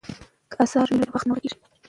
[0.49, 1.57] که اثار وي نو تېر وخت نه ورکیږي.